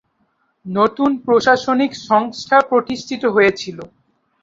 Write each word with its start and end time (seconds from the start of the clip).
নতুন 0.65 1.09
প্রশাসনিক 1.25 1.91
সংস্থা 2.09 2.57
প্রতিষ্ঠিত 2.69 3.23
হয়েছিল। 3.35 3.77